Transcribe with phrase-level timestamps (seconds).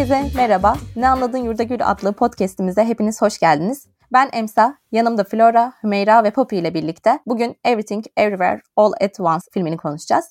[0.00, 0.76] Herkese merhaba.
[0.96, 3.86] Ne Anladın Yurda Gül adlı podcastimize hepiniz hoş geldiniz.
[4.12, 9.44] Ben Emsa, yanımda Flora, Hümeyra ve Poppy ile birlikte bugün Everything Everywhere All at Once
[9.52, 10.24] filmini konuşacağız.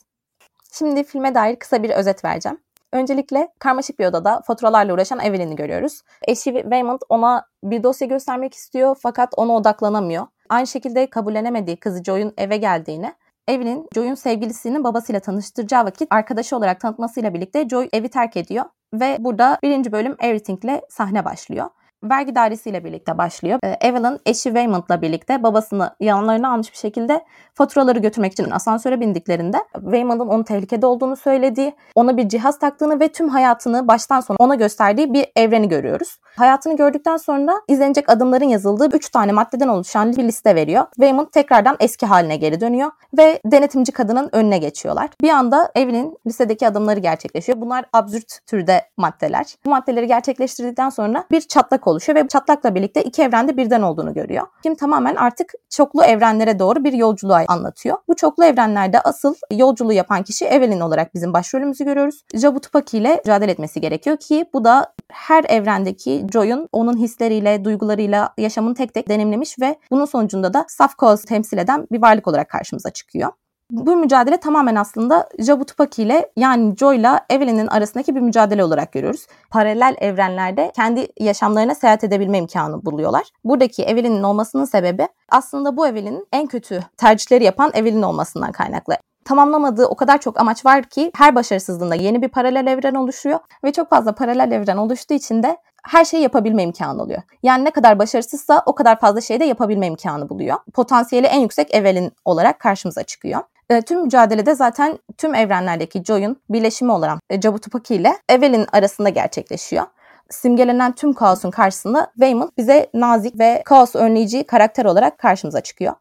[0.74, 2.58] Şimdi filme dair kısa bir özet vereceğim.
[2.94, 6.02] Öncelikle karmaşık bir odada faturalarla uğraşan Evelyn'i görüyoruz.
[6.28, 10.28] Eşi Raymond ona bir dosya göstermek istiyor fakat ona odaklanamıyor.
[10.50, 13.14] Aynı şekilde kabullenemediği kızı Joy'un eve geldiğini
[13.48, 18.66] Evelyn, Joy'un sevgilisinin babasıyla tanıştıracağı vakit arkadaşı olarak tanıtmasıyla birlikte Joy evi terk ediyor.
[18.94, 21.70] Ve burada birinci bölüm Everything ile sahne başlıyor
[22.04, 23.60] vergi dairesiyle birlikte başlıyor.
[23.64, 29.58] Ee, Evelyn eşi Raymond'la birlikte babasını yanlarına almış bir şekilde faturaları götürmek için asansöre bindiklerinde
[29.92, 34.56] Raymond'ın onun tehlikede olduğunu söylediği, ona bir cihaz taktığını ve tüm hayatını baştan sona ona
[34.56, 36.18] gösterdiği bir evreni görüyoruz.
[36.38, 40.86] Hayatını gördükten sonra izlenecek adımların yazıldığı 3 tane maddeden oluşan bir liste veriyor.
[41.00, 45.10] Raymond tekrardan eski haline geri dönüyor ve denetimci kadının önüne geçiyorlar.
[45.22, 47.62] Bir anda Evelyn listedeki adımları gerçekleşiyor.
[47.62, 49.46] Bunlar absürt türde maddeler.
[49.66, 54.48] Bu maddeleri gerçekleştirdikten sonra bir çatlak oluşuyor ve çatlakla birlikte iki evrende birden olduğunu görüyor.
[54.64, 57.98] Kim tamamen artık çoklu evrenlere doğru bir yolculuğa anlatıyor.
[58.08, 62.24] Bu çoklu evrenlerde asıl yolculuğu yapan kişi Evelyn olarak bizim başrolümüzü görüyoruz.
[62.34, 68.34] Jabu Tupaki ile mücadele etmesi gerekiyor ki bu da her evrendeki Joy'un onun hisleriyle, duygularıyla
[68.38, 72.50] yaşamını tek tek deneyimlemiş ve bunun sonucunda da saf cause temsil eden bir varlık olarak
[72.50, 73.32] karşımıza çıkıyor.
[73.72, 78.92] Bu mücadele tamamen aslında Jabu Tupaki ile yani Joy ile Evelyn'in arasındaki bir mücadele olarak
[78.92, 79.28] görüyoruz.
[79.50, 83.30] Paralel evrenlerde kendi yaşamlarına seyahat edebilme imkanı buluyorlar.
[83.44, 89.86] Buradaki Evelyn'in olmasının sebebi aslında bu Evelyn'in en kötü tercihleri yapan Evelyn olmasından kaynaklı tamamlamadığı
[89.86, 93.90] o kadar çok amaç var ki her başarısızlığında yeni bir paralel evren oluşuyor ve çok
[93.90, 97.22] fazla paralel evren oluştuğu için de her şeyi yapabilme imkanı oluyor.
[97.44, 100.58] Yani ne kadar başarısızsa o kadar fazla şeyi de yapabilme imkanı buluyor.
[100.74, 103.42] Potansiyeli en yüksek Evelyn olarak karşımıza çıkıyor.
[103.70, 109.84] E, tüm mücadelede zaten tüm evrenlerdeki Joy'un birleşimi olan e, Jabutupaki ile Evelyn arasında gerçekleşiyor.
[110.30, 115.94] Simgelenen tüm kaosun karşısında Waymond bize nazik ve kaos önleyici karakter olarak karşımıza çıkıyor.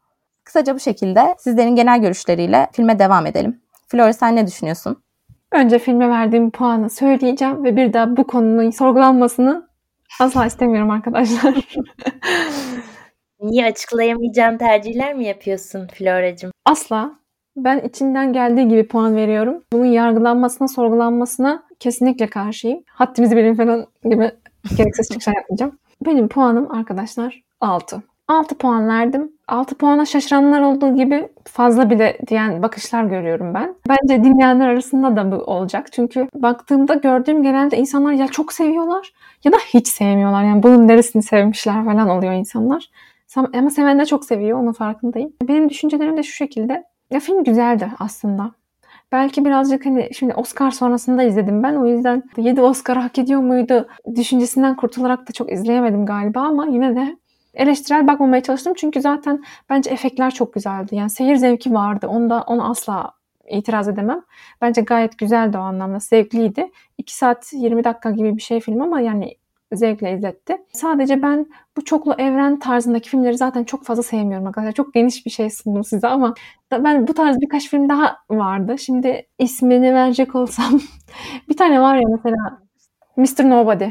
[0.44, 3.60] Kısaca bu şekilde sizlerin genel görüşleriyle filme devam edelim.
[3.88, 5.02] Flora sen ne düşünüyorsun?
[5.52, 9.68] Önce filme verdiğim puanı söyleyeceğim ve bir daha bu konunun sorgulanmasını
[10.20, 11.54] asla istemiyorum arkadaşlar.
[13.40, 16.50] Niye açıklayamayacağın tercihler mi yapıyorsun Flora'cığım?
[16.64, 17.18] Asla.
[17.64, 19.62] Ben içinden geldiği gibi puan veriyorum.
[19.72, 22.80] Bunun yargılanmasına, sorgulanmasına kesinlikle karşıyım.
[22.86, 24.30] Haddimizi bilin falan gibi
[24.76, 25.78] gereksiz çıkışlar yapmayacağım.
[26.06, 28.02] Benim puanım arkadaşlar 6.
[28.28, 29.32] 6 puan verdim.
[29.48, 33.74] 6 puana şaşıranlar olduğu gibi fazla bile diyen bakışlar görüyorum ben.
[33.88, 35.92] Bence dinleyenler arasında da bu olacak.
[35.92, 39.12] Çünkü baktığımda gördüğüm genelde insanlar ya çok seviyorlar
[39.44, 40.44] ya da hiç sevmiyorlar.
[40.44, 42.90] Yani bunun neresini sevmişler falan oluyor insanlar.
[43.36, 44.60] Ama seven de çok seviyor.
[44.60, 45.32] Onun farkındayım.
[45.42, 46.84] Benim düşüncelerim de şu şekilde.
[47.10, 48.52] Ya film güzeldi aslında.
[49.12, 51.74] Belki birazcık hani şimdi Oscar sonrasında izledim ben.
[51.74, 56.96] O yüzden 7 Oscar hak ediyor muydu düşüncesinden kurtularak da çok izleyemedim galiba ama yine
[56.96, 57.16] de
[57.54, 58.74] eleştirel bakmamaya çalıştım.
[58.76, 60.96] Çünkü zaten bence efektler çok güzeldi.
[60.96, 62.06] Yani seyir zevki vardı.
[62.06, 63.12] Onda onu asla
[63.50, 64.22] itiraz edemem.
[64.60, 65.98] Bence gayet güzeldi o anlamda.
[65.98, 66.70] Zevkliydi.
[66.98, 69.34] 2 saat 20 dakika gibi bir şey film ama yani
[69.72, 70.56] zevkle izletti.
[70.72, 71.46] Sadece ben
[71.76, 74.72] bu çoklu evren tarzındaki filmleri zaten çok fazla sevmiyorum arkadaşlar.
[74.72, 76.34] Çok geniş bir şey sundum size ama
[76.72, 78.78] ben bu tarz birkaç film daha vardı.
[78.78, 80.80] Şimdi ismini verecek olsam
[81.48, 82.60] bir tane var ya mesela
[83.16, 83.50] Mr.
[83.50, 83.84] Nobody.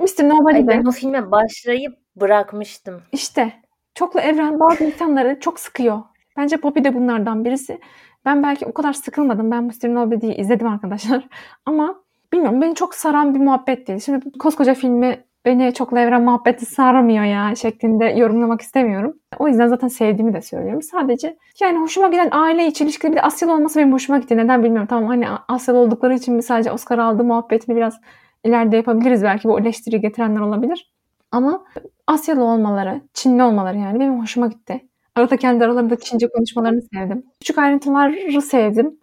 [0.00, 0.28] Mr.
[0.28, 3.02] Nobody Ay, ben o filme başlayıp bırakmıştım.
[3.12, 3.52] İşte
[3.94, 6.02] çoklu evren bazı insanları çok sıkıyor.
[6.36, 7.80] Bence Poppy de bunlardan birisi.
[8.24, 9.50] Ben belki o kadar sıkılmadım.
[9.50, 9.94] Ben Mr.
[9.94, 11.28] Nobody'yi izledim arkadaşlar.
[11.66, 12.02] Ama
[12.36, 14.00] bilmiyorum beni çok saran bir muhabbet değil.
[14.00, 19.16] Şimdi koskoca filmi beni çoklu evren muhabbeti saramıyor ya şeklinde yorumlamak istemiyorum.
[19.38, 20.82] O yüzden zaten sevdiğimi de söylüyorum.
[20.82, 24.36] Sadece yani hoşuma giden aile içi ilişkili bir de Asyalı olması benim hoşuma gitti.
[24.36, 24.86] Neden bilmiyorum.
[24.90, 28.00] Tamam hani Asyalı oldukları için mi sadece Oscar aldı muhabbetini biraz
[28.44, 29.22] ileride yapabiliriz.
[29.22, 30.92] Belki bu eleştiri getirenler olabilir.
[31.32, 31.64] Ama
[32.06, 34.86] Asyalı olmaları, Çinli olmaları yani benim hoşuma gitti.
[35.14, 37.22] Arada kendi aralarında Çince konuşmalarını sevdim.
[37.40, 38.98] Küçük ayrıntıları sevdim.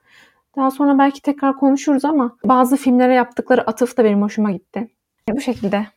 [0.56, 4.88] Daha sonra belki tekrar konuşuruz ama bazı filmlere yaptıkları atıf da benim hoşuma gitti.
[5.30, 5.88] Bu şekilde.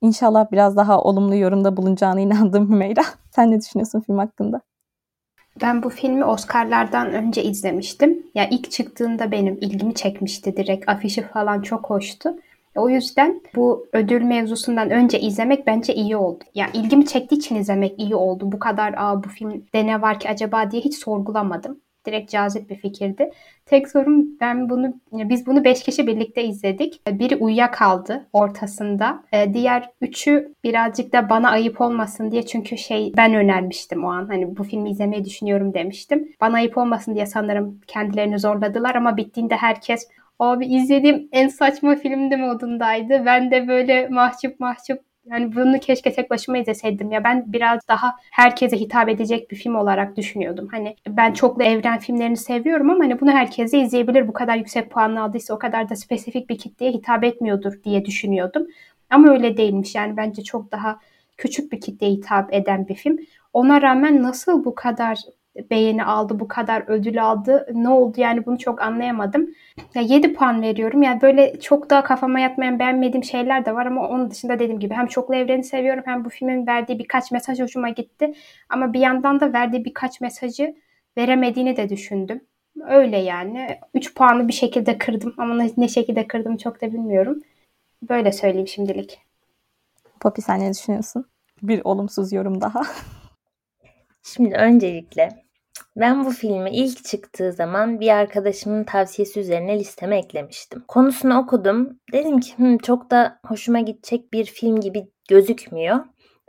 [0.00, 3.02] İnşallah biraz daha olumlu yorumda bulunacağına inandım Hümeyra.
[3.30, 4.60] Sen ne düşünüyorsun film hakkında?
[5.62, 8.10] Ben bu filmi Oscar'lardan önce izlemiştim.
[8.10, 10.88] Ya yani ilk çıktığında benim ilgimi çekmişti direkt.
[10.88, 12.36] Afişi falan çok hoştu.
[12.74, 16.44] O yüzden bu ödül mevzusundan önce izlemek bence iyi oldu.
[16.54, 18.52] Yani ilgimi çektiği için izlemek iyi oldu.
[18.52, 21.80] Bu kadar Aa, bu filmde ne var ki acaba diye hiç sorgulamadım.
[22.06, 23.30] Direkt cazip bir fikirdi.
[23.66, 27.00] Tek sorun ben bunu biz bunu beş kişi birlikte izledik.
[27.08, 29.22] Biri uyuyakaldı ortasında.
[29.32, 34.26] Ee, diğer üçü birazcık da bana ayıp olmasın diye çünkü şey ben önermiştim o an.
[34.26, 36.28] Hani bu filmi izlemeyi düşünüyorum demiştim.
[36.40, 42.36] Bana ayıp olmasın diye sanırım kendilerini zorladılar ama bittiğinde herkes Abi izlediğim en saçma filmdi
[42.36, 43.22] modundaydı.
[43.26, 45.00] Ben de böyle mahcup mahcup
[45.30, 47.24] yani bunu keşke tek başıma izleseydim ya.
[47.24, 50.68] Ben biraz daha herkese hitap edecek bir film olarak düşünüyordum.
[50.70, 54.28] Hani ben çoklu evren filmlerini seviyorum ama hani bunu herkese izleyebilir.
[54.28, 58.66] Bu kadar yüksek puan aldıysa o kadar da spesifik bir kitleye hitap etmiyordur diye düşünüyordum.
[59.10, 59.94] Ama öyle değilmiş.
[59.94, 61.00] Yani bence çok daha
[61.36, 63.18] küçük bir kitleye hitap eden bir film.
[63.52, 65.18] Ona rağmen nasıl bu kadar
[65.70, 67.66] beğeni aldı, bu kadar ödül aldı.
[67.74, 69.50] Ne oldu yani bunu çok anlayamadım.
[69.94, 71.02] Ya 7 puan veriyorum.
[71.02, 74.94] Yani böyle çok da kafama yatmayan beğenmediğim şeyler de var ama onun dışında dediğim gibi
[74.94, 78.34] hem çoklu evreni seviyorum hem bu filmin verdiği birkaç mesaj hoşuma gitti.
[78.68, 80.74] Ama bir yandan da verdiği birkaç mesajı
[81.18, 82.40] veremediğini de düşündüm.
[82.88, 83.78] Öyle yani.
[83.94, 87.40] 3 puanı bir şekilde kırdım ama ne şekilde kırdım çok da bilmiyorum.
[88.02, 89.18] Böyle söyleyeyim şimdilik.
[90.20, 91.24] Poppy sen ne düşünüyorsun?
[91.62, 92.82] Bir olumsuz yorum daha.
[94.22, 95.45] Şimdi öncelikle
[95.96, 100.84] ben bu filmi ilk çıktığı zaman bir arkadaşımın tavsiyesi üzerine listeme eklemiştim.
[100.88, 101.98] Konusunu okudum.
[102.12, 105.96] Dedim ki Hı, çok da hoşuma gidecek bir film gibi gözükmüyor.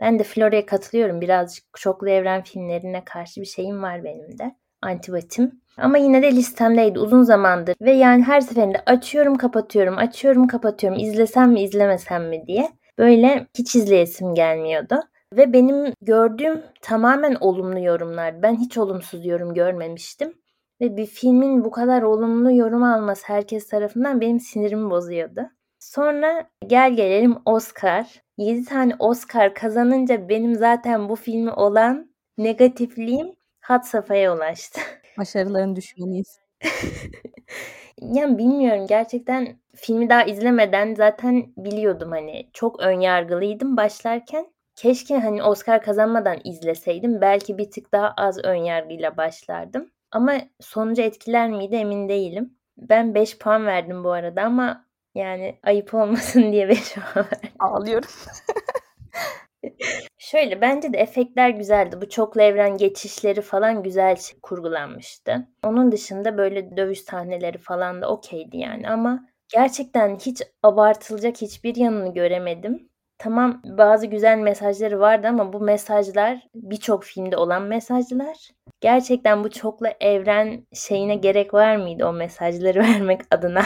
[0.00, 1.20] Ben de Flora'ya katılıyorum.
[1.20, 4.54] Birazcık çoklu evren filmlerine karşı bir şeyim var benim de.
[4.82, 5.60] Antipatim.
[5.76, 7.76] Ama yine de listemdeydi uzun zamandır.
[7.80, 10.98] Ve yani her seferinde açıyorum kapatıyorum, açıyorum kapatıyorum.
[10.98, 12.68] İzlesem mi izlemesem mi diye.
[12.98, 15.00] Böyle hiç izleyesim gelmiyordu.
[15.36, 18.42] Ve benim gördüğüm tamamen olumlu yorumlar.
[18.42, 20.34] Ben hiç olumsuz yorum görmemiştim.
[20.80, 25.40] Ve bir filmin bu kadar olumlu yorum alması herkes tarafından benim sinirimi bozuyordu.
[25.78, 28.22] Sonra gel gelelim Oscar.
[28.38, 34.80] 7 tane Oscar kazanınca benim zaten bu filmi olan negatifliğim hat safhaya ulaştı.
[35.18, 36.38] Başarıların düşmeniyiz.
[38.02, 44.46] yani bilmiyorum gerçekten filmi daha izlemeden zaten biliyordum hani çok ön yargılıydım başlarken
[44.78, 47.20] Keşke hani Oscar kazanmadan izleseydim.
[47.20, 49.90] Belki bir tık daha az ön yargıyla başlardım.
[50.10, 52.58] Ama sonucu etkiler miydi emin değilim.
[52.76, 54.84] Ben 5 puan verdim bu arada ama
[55.14, 57.50] yani ayıp olmasın diye 5 puan verdim.
[57.58, 58.08] Ağlıyorum.
[60.18, 62.00] Şöyle bence de efektler güzeldi.
[62.00, 65.48] Bu çoklu evren geçişleri falan güzel kurgulanmıştı.
[65.64, 72.14] Onun dışında böyle dövüş sahneleri falan da okeydi yani ama gerçekten hiç abartılacak hiçbir yanını
[72.14, 72.87] göremedim.
[73.18, 78.50] Tamam bazı güzel mesajları vardı ama bu mesajlar birçok filmde olan mesajlar.
[78.80, 83.62] Gerçekten bu çoklu evren şeyine gerek var mıydı o mesajları vermek adına?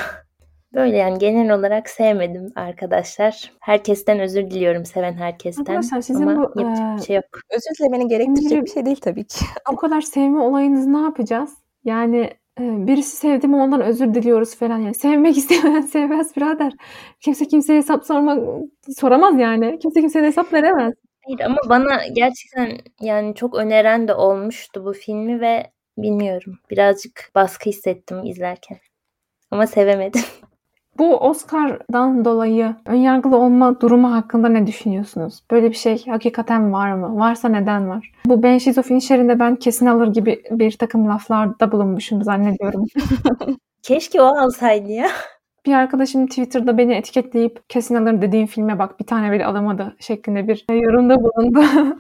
[0.74, 3.52] Böyle yani genel olarak sevmedim arkadaşlar.
[3.60, 5.62] Herkesten özür diliyorum seven herkesten.
[5.62, 7.24] Arkadaşlar sizin Ama bu yapacak bir şey yok.
[7.50, 9.44] Özür dilemeni gerektirecek bir şey değil tabii ki.
[9.72, 11.54] Bu kadar sevme olayınızı ne yapacağız?
[11.84, 14.94] Yani birisi sevdi mi ondan özür diliyoruz falan yani.
[14.94, 16.72] Sevmek istemeyen sevmez birader.
[17.20, 18.62] Kimse kimseye hesap sormak
[18.98, 19.78] soramaz yani.
[19.78, 20.94] Kimse kimseye hesap veremez.
[21.26, 26.58] Hayır ama bana gerçekten yani çok öneren de olmuştu bu filmi ve bilmiyorum.
[26.70, 28.78] Birazcık baskı hissettim izlerken.
[29.50, 30.22] Ama sevemedim.
[30.98, 35.40] Bu Oscar'dan dolayı önyargılı olma durumu hakkında ne düşünüyorsunuz?
[35.50, 37.18] Böyle bir şey hakikaten var mı?
[37.18, 38.12] Varsa neden var?
[38.26, 42.86] Bu Ben of Inisherin'de ben kesin alır gibi bir takım laflarda bulunmuşum zannediyorum.
[43.82, 45.06] Keşke o alsaydı ya.
[45.66, 50.48] Bir arkadaşım Twitter'da beni etiketleyip kesin alır dediğim filme bak bir tane bile alamadı şeklinde
[50.48, 51.60] bir yorumda bulundu.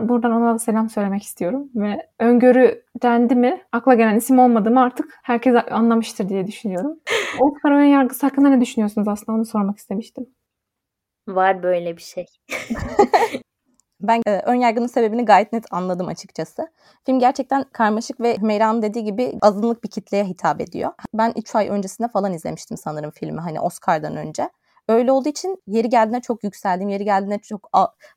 [0.00, 4.80] Buradan ona da selam söylemek istiyorum ve öngörü dendi mi akla gelen isim olmadı mı
[4.80, 7.00] artık herkes anlamıştır diye düşünüyorum.
[7.40, 10.26] Oscar ön yargısı hakkında ne düşünüyorsunuz aslında onu sormak istemiştim.
[11.28, 12.26] Var böyle bir şey.
[14.00, 16.68] Ben e, ön yargının sebebini gayet net anladım açıkçası.
[17.06, 20.90] Film gerçekten karmaşık ve Hümeyra'nın dediği gibi azınlık bir kitleye hitap ediyor.
[21.14, 24.50] Ben 3 ay öncesinde falan izlemiştim sanırım filmi hani Oscar'dan önce.
[24.88, 26.88] Öyle olduğu için yeri geldiğinde çok yükseldim.
[26.88, 27.68] Yeri geldiğinde çok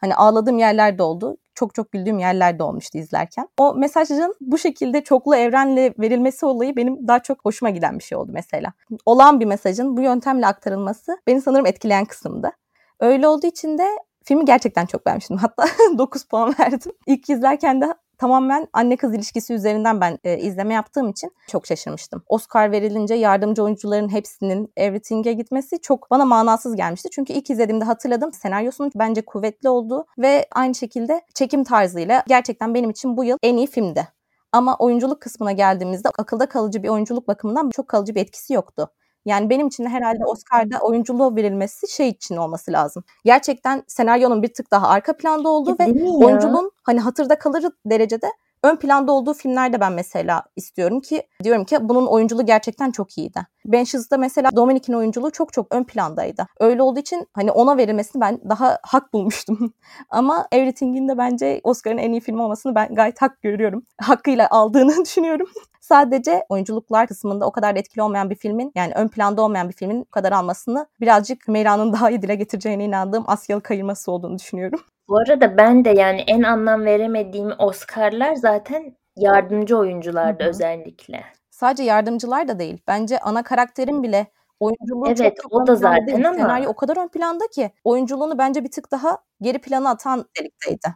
[0.01, 1.37] hani ağladığım yerler de oldu.
[1.57, 3.47] Çok çok güldüğüm yerler de olmuştu izlerken.
[3.57, 8.17] O mesajın bu şekilde çoklu evrenle verilmesi olayı benim daha çok hoşuma giden bir şey
[8.17, 8.73] oldu mesela.
[9.05, 12.51] Olan bir mesajın bu yöntemle aktarılması beni sanırım etkileyen kısımdı.
[12.99, 13.87] Öyle olduğu için de
[14.23, 15.37] filmi gerçekten çok beğenmiştim.
[15.37, 15.65] Hatta
[15.97, 16.91] 9 puan verdim.
[17.07, 22.23] İlk izlerken de tamamen anne kız ilişkisi üzerinden ben e, izleme yaptığım için çok şaşırmıştım.
[22.27, 27.09] Oscar verilince yardımcı oyuncuların hepsinin Everything'e gitmesi çok bana manasız gelmişti.
[27.11, 32.89] Çünkü ilk izlediğimde hatırladım senaryosunun bence kuvvetli olduğu ve aynı şekilde çekim tarzıyla gerçekten benim
[32.89, 34.07] için bu yıl en iyi filmdi.
[34.51, 38.89] Ama oyunculuk kısmına geldiğimizde akılda kalıcı bir oyunculuk bakımından çok kalıcı bir etkisi yoktu.
[39.25, 43.03] Yani benim için de herhalde Oscar'da oyunculuğa verilmesi şey için olması lazım.
[43.25, 45.85] Gerçekten senaryonun bir tık daha arka planda olduğu ve
[46.25, 48.27] oyunculuğun hani hatırda kalır derecede
[48.67, 53.39] ön planda olduğu filmlerde ben mesela istiyorum ki diyorum ki bunun oyunculuğu gerçekten çok iyiydi.
[53.65, 56.47] Benches'da mesela Dominic'in oyunculuğu çok çok ön plandaydı.
[56.59, 59.73] Öyle olduğu için hani ona verilmesini ben daha hak bulmuştum.
[60.09, 63.83] Ama Everything'in de bence Oscar'ın en iyi film olmasını ben gayet hak görüyorum.
[64.01, 65.47] Hakkıyla aldığını düşünüyorum.
[65.81, 70.01] Sadece oyunculuklar kısmında o kadar etkili olmayan bir filmin yani ön planda olmayan bir filmin
[70.01, 74.79] bu kadar almasını birazcık Meyra'nın daha iyi dile getireceğine inandığım Asyalı kayırması olduğunu düşünüyorum.
[75.09, 80.49] Bu arada ben de yani en anlam veremediğim Oscar'lar zaten yardımcı oyuncularda Hı hı.
[80.49, 81.23] özellikle.
[81.49, 82.77] Sadece yardımcılar da değil.
[82.87, 84.27] Bence ana karakterin bile
[84.59, 86.27] oyunculuğu Evet, çok çok o ön da planda zaten değil.
[86.27, 90.25] ama- Senaryo o kadar ön planda ki oyunculuğunu bence bir tık daha geri plana atan
[90.39, 90.87] delikteydi.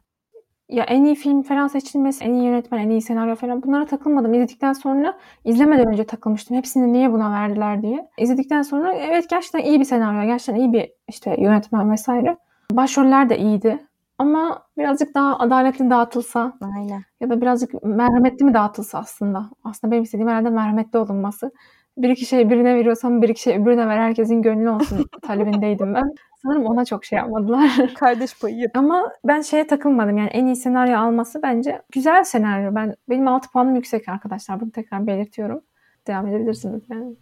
[0.69, 4.33] Ya en iyi film falan seçilmesi, en iyi yönetmen, en iyi senaryo falan bunlara takılmadım.
[4.33, 6.57] İzledikten sonra, izlemeden önce takılmıştım.
[6.57, 8.09] Hepsini niye buna verdiler diye.
[8.17, 12.37] İzledikten sonra evet gerçekten iyi bir senaryo, gerçekten iyi bir işte yönetmen vesaire.
[12.71, 13.87] Başroller de iyiydi.
[14.21, 17.03] Ama birazcık daha adaletli dağıtılsa Aynen.
[17.19, 19.49] ya da birazcık merhametli mi dağıtılsa aslında.
[19.63, 21.51] Aslında benim istediğim herhalde merhametli olunması.
[21.97, 26.03] Bir iki şey birine veriyorsam bir iki şey öbürüne ver herkesin gönlü olsun talebindeydim ben.
[26.43, 27.93] Sanırım ona çok şey yapmadılar.
[27.99, 32.75] Kardeş payı Ama ben şeye takılmadım yani en iyi senaryo alması bence güzel senaryo.
[32.75, 34.59] Ben benim 6 puanım yüksek arkadaşlar.
[34.59, 35.61] Bunu tekrar belirtiyorum.
[36.07, 37.15] Devam edebilirsiniz yani.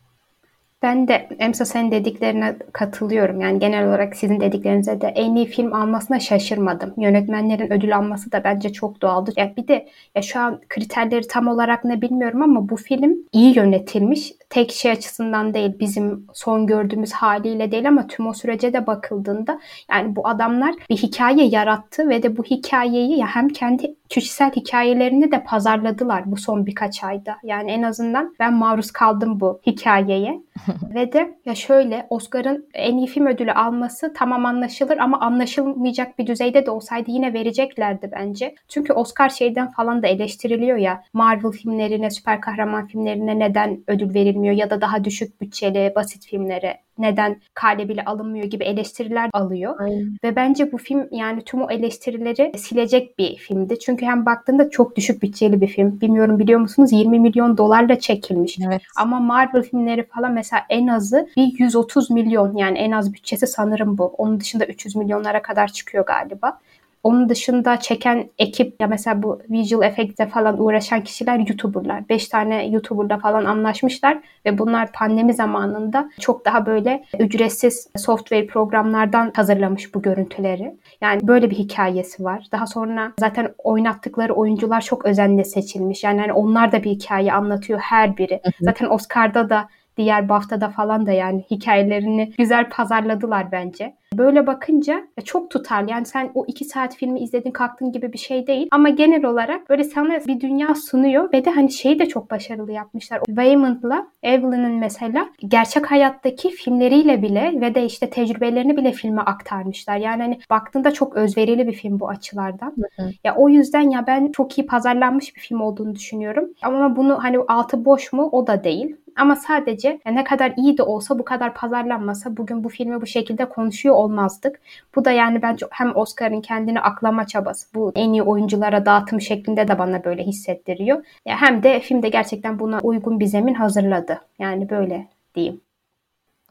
[0.82, 3.42] Ben de Emsa senin dediklerine katılıyorum.
[3.42, 6.94] Yani genel olarak sizin dediklerinize de en iyi film almasına şaşırmadım.
[6.98, 9.32] Yönetmenlerin ödül alması da bence çok doğaldı.
[9.38, 13.58] Ya bir de ya şu an kriterleri tam olarak ne bilmiyorum ama bu film iyi
[13.58, 14.34] yönetilmiş.
[14.50, 19.60] Tek şey açısından değil bizim son gördüğümüz haliyle değil ama tüm o sürece de bakıldığında
[19.92, 25.32] yani bu adamlar bir hikaye yarattı ve de bu hikayeyi ya hem kendi kişisel hikayelerini
[25.32, 27.38] de pazarladılar bu son birkaç ayda.
[27.44, 30.42] Yani en azından ben maruz kaldım bu hikayeye.
[30.94, 36.28] Ve de ya şöyle Oscar'ın en iyi film ödülü alması tamam anlaşılır ama anlaşılmayacak bir
[36.28, 38.56] düzeyde de olsaydı yine vereceklerdi bence.
[38.68, 44.56] Çünkü Oscar şeyden falan da eleştiriliyor ya Marvel filmlerine, süper kahraman filmlerine neden ödül verilmiyor
[44.56, 49.76] ya da daha düşük bütçeli, basit filmlere neden kale bile alınmıyor gibi eleştiriler alıyor.
[49.80, 50.18] Aynen.
[50.24, 53.80] Ve bence bu film yani tüm o eleştirileri silecek bir filmdi.
[53.80, 56.02] Çünkü hem baktığında çok düşük bütçeli bir film.
[56.02, 58.58] Bilmiyorum biliyor musunuz 20 milyon dolarla çekilmiş.
[58.68, 58.82] Evet.
[58.98, 63.98] Ama Marvel filmleri falan mesela en azı bir 130 milyon yani en az bütçesi sanırım
[63.98, 64.06] bu.
[64.06, 66.60] Onun dışında 300 milyonlara kadar çıkıyor galiba.
[67.04, 72.10] Onun dışında çeken ekip ya mesela bu visual effects'e falan uğraşan kişiler YouTuber'lar.
[72.10, 79.32] 5 tane YouTuber'la falan anlaşmışlar ve bunlar pandemi zamanında çok daha böyle ücretsiz software programlardan
[79.36, 80.76] hazırlamış bu görüntüleri.
[81.02, 82.48] Yani böyle bir hikayesi var.
[82.52, 86.04] Daha sonra zaten oynattıkları oyuncular çok özenle seçilmiş.
[86.04, 88.42] Yani hani onlar da bir hikaye anlatıyor her biri.
[88.62, 93.94] Zaten Oscar'da da diğer BAFTA'da falan da yani hikayelerini güzel pazarladılar bence.
[94.14, 95.88] Böyle bakınca çok tutar.
[95.88, 98.68] Yani sen o iki saat filmi izledin kalktın gibi bir şey değil.
[98.72, 102.72] Ama genel olarak böyle sana bir dünya sunuyor ve de hani şeyi de çok başarılı
[102.72, 103.22] yapmışlar.
[103.26, 109.98] Waymond'la Evelyn'in mesela gerçek hayattaki filmleriyle bile ve de işte tecrübelerini bile filme aktarmışlar.
[109.98, 112.74] Yani hani baktığında çok özverili bir film bu açılardan.
[112.76, 113.10] Hı hı.
[113.24, 116.50] Ya o yüzden ya ben çok iyi pazarlanmış bir film olduğunu düşünüyorum.
[116.62, 118.96] Ama bunu hani altı boş mu o da değil.
[119.16, 123.50] Ama sadece ne kadar iyi de olsa bu kadar pazarlanmasa bugün bu filmi bu şekilde
[123.50, 124.60] konuşuyor olmazdık.
[124.96, 129.68] Bu da yani bence hem Oscar'ın kendini aklama çabası bu en iyi oyunculara dağıtım şeklinde
[129.68, 131.06] de bana böyle hissettiriyor.
[131.26, 134.22] Hem de filmde gerçekten buna uygun bir zemin hazırladı.
[134.40, 135.62] Yani böyle diyeyim.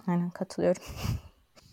[0.06, 0.82] Aynen katılıyorum.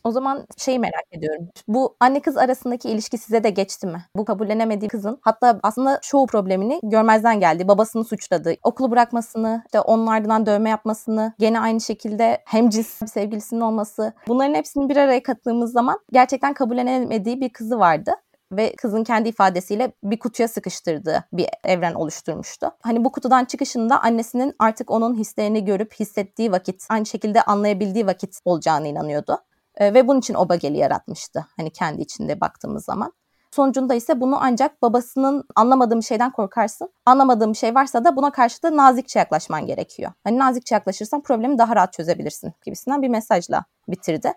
[0.06, 1.48] O zaman şeyi merak ediyorum.
[1.68, 4.06] Bu anne kız arasındaki ilişki size de geçti mi?
[4.16, 7.68] Bu kabullenemediği kızın hatta aslında çoğu problemini görmezden geldi.
[7.68, 8.56] Babasını suçladı.
[8.64, 14.14] Okulu bırakmasını, işte onun ardından dövme yapmasını, gene aynı şekilde hemcins bir sevgilisinin olması.
[14.28, 18.12] Bunların hepsini bir araya kattığımız zaman gerçekten kabullenemediği bir kızı vardı
[18.52, 22.72] ve kızın kendi ifadesiyle bir kutuya sıkıştırdığı bir evren oluşturmuştu.
[22.82, 28.40] Hani bu kutudan çıkışında annesinin artık onun hislerini görüp hissettiği vakit, aynı şekilde anlayabildiği vakit
[28.46, 29.38] olacağını inanıyordu.
[29.78, 31.46] E, ve bunun için Obageli yaratmıştı.
[31.58, 33.14] Hani kendi içinde baktığımız zaman.
[33.52, 36.90] Sonucunda ise bunu ancak babasının anlamadığım şeyden korkarsın.
[37.06, 40.12] Anlamadığım şey varsa da buna karşı da nazikçe yaklaşman gerekiyor.
[40.24, 44.34] Hani nazikçe yaklaşırsan problemi daha rahat çözebilirsin gibisinden bir mesajla bitirdi.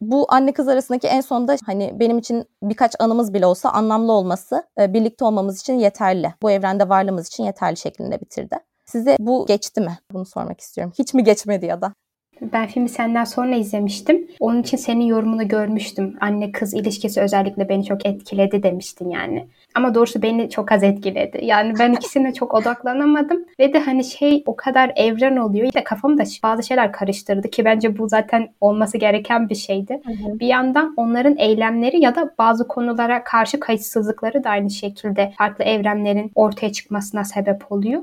[0.00, 4.66] Bu anne kız arasındaki en sonda hani benim için birkaç anımız bile olsa anlamlı olması
[4.80, 6.34] e, birlikte olmamız için yeterli.
[6.42, 8.58] Bu evrende varlığımız için yeterli şeklinde bitirdi.
[8.86, 9.98] Size bu geçti mi?
[10.12, 10.92] Bunu sormak istiyorum.
[10.98, 11.94] Hiç mi geçmedi ya da?
[12.42, 14.28] Ben filmi senden sonra izlemiştim.
[14.40, 16.16] Onun için senin yorumunu görmüştüm.
[16.20, 19.46] Anne kız ilişkisi özellikle beni çok etkiledi demiştin yani.
[19.74, 21.44] Ama doğrusu beni çok az etkiledi.
[21.44, 23.44] Yani ben ikisine çok odaklanamadım.
[23.60, 25.66] Ve de hani şey o kadar evren oluyor.
[25.66, 30.00] İşte kafamda bazı şeyler karıştırdı ki bence bu zaten olması gereken bir şeydi.
[30.06, 30.40] Hı hı.
[30.40, 36.32] Bir yandan onların eylemleri ya da bazı konulara karşı kayıtsızlıkları da aynı şekilde farklı evrenlerin
[36.34, 38.02] ortaya çıkmasına sebep oluyor.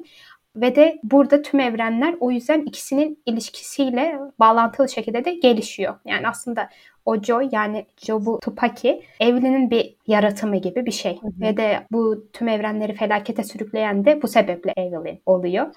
[0.56, 5.96] Ve de burada tüm evrenler o yüzden ikisinin ilişkisiyle bağlantılı şekilde de gelişiyor.
[6.06, 6.70] Yani aslında
[7.06, 11.22] o Joy yani Jobu Tupaki evlinin bir yaratımı gibi bir şey.
[11.22, 11.32] Hı hı.
[11.42, 15.68] Ve de bu tüm evrenleri felakete sürükleyen de bu sebeple Evelyn oluyor.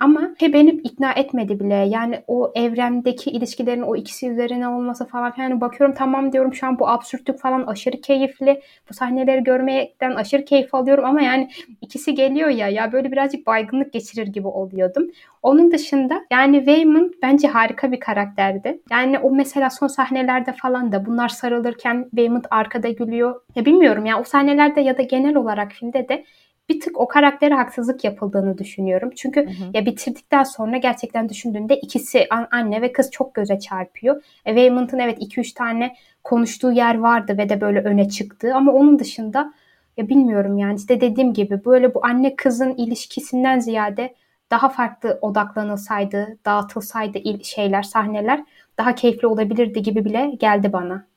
[0.00, 1.74] Ama şey beni ikna etmedi bile.
[1.74, 5.34] Yani o evrendeki ilişkilerin o ikisi üzerine olması falan.
[5.38, 8.62] Yani bakıyorum tamam diyorum şu an bu absürtlük falan aşırı keyifli.
[8.90, 13.92] Bu sahneleri görmekten aşırı keyif alıyorum ama yani ikisi geliyor ya ya böyle birazcık baygınlık
[13.92, 15.10] geçirir gibi oluyordum.
[15.42, 18.80] Onun dışında yani Waymond bence harika bir karakterdi.
[18.90, 23.40] Yani o mesela son sahnelerde falan da bunlar sarılırken Waymond arkada gülüyor.
[23.54, 26.24] Ya bilmiyorum ya o sahnelerde ya da genel olarak filmde de
[26.70, 29.10] bir tık o karaktere haksızlık yapıldığını düşünüyorum.
[29.16, 29.70] Çünkü hı hı.
[29.74, 34.22] ya bitirdikten sonra gerçekten düşündüğünde ikisi anne ve kız çok göze çarpıyor.
[34.46, 38.98] E, Waymond'ın evet 2-3 tane konuştuğu yer vardı ve de böyle öne çıktı ama onun
[38.98, 39.52] dışında
[39.96, 44.14] ya bilmiyorum yani işte dediğim gibi böyle bu anne kızın ilişkisinden ziyade
[44.50, 48.44] daha farklı odaklanılsaydı, dağıtılsaydı şeyler, sahneler
[48.78, 51.09] daha keyifli olabilirdi gibi bile geldi bana.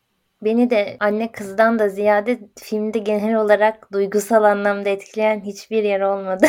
[0.46, 6.46] Beni de anne kızdan da ziyade filmde genel olarak duygusal anlamda etkileyen hiçbir yer olmadı.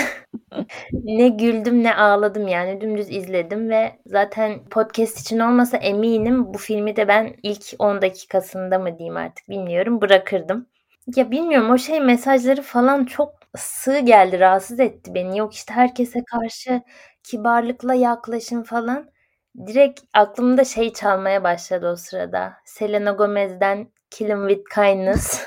[0.93, 6.97] ne güldüm ne ağladım yani dümdüz izledim ve zaten podcast için olmasa eminim bu filmi
[6.97, 10.67] de ben ilk 10 dakikasında mı diyeyim artık bilmiyorum bırakırdım.
[11.17, 15.39] Ya bilmiyorum o şey mesajları falan çok sığ geldi rahatsız etti beni.
[15.39, 16.83] Yok işte herkese karşı
[17.23, 19.09] kibarlıkla yaklaşım falan
[19.67, 22.55] direkt aklımda şey çalmaya başladı o sırada.
[22.65, 25.41] Selena Gomez'den Kill 'Em With Kindness.